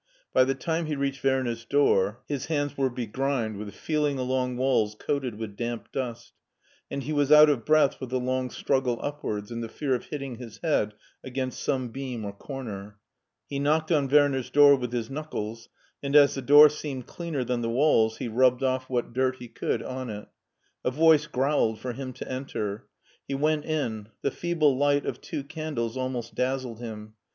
By 0.33 0.45
the 0.45 0.55
time 0.55 0.87
he 0.87 0.95
reached 0.95 1.23
Werner's 1.23 1.63
door 1.63 2.23
his 2.27 2.47
hands 2.47 2.75
were 2.75 2.89
begrimed 2.89 3.57
with 3.57 3.75
feeling 3.75 4.17
along 4.17 4.57
walls 4.57 4.95
coated 4.95 5.35
with 5.35 5.55
damp 5.55 5.91
dust, 5.91 6.33
and 6.89 7.03
he 7.03 7.13
was 7.13 7.31
out 7.31 7.51
of 7.51 7.65
breath 7.65 8.01
with 8.01 8.09
the 8.09 8.19
long 8.19 8.49
struggle 8.49 8.97
upwards 9.03 9.51
and 9.51 9.63
the 9.63 9.69
fear 9.69 9.93
of 9.93 10.05
hitting 10.05 10.37
his 10.37 10.57
head 10.63 10.95
against 11.23 11.61
some 11.61 11.89
beam 11.89 12.25
or 12.25 12.33
comer. 12.33 12.97
He 13.47 13.59
knocked 13.59 13.91
on 13.91 14.07
Werner's 14.07 14.49
door 14.49 14.75
with 14.75 14.91
his 14.91 15.11
knuckles, 15.11 15.69
and 16.01 16.15
as 16.15 16.33
the 16.33 16.41
door 16.41 16.67
seemed 16.67 17.05
cleaner 17.05 17.43
than 17.43 17.61
the 17.61 17.69
walls 17.69 18.17
he 18.17 18.27
rubbed 18.27 18.63
off 18.63 18.89
what 18.89 19.13
dirt 19.13 19.35
he 19.35 19.47
could 19.47 19.83
on 19.83 20.09
it. 20.09 20.27
A 20.83 20.89
voice 20.89 21.27
growled 21.27 21.79
for 21.79 21.93
him 21.93 22.11
to 22.13 22.27
enter. 22.27 22.87
He 23.27 23.35
went 23.35 23.65
in. 23.65 24.09
The 24.23 24.31
feeble 24.31 24.75
light 24.75 25.05
of 25.05 25.21
two 25.21 25.43
candles 25.43 25.95
almost 25.95 26.33
dazzled 26.33 26.79
him. 26.79 27.13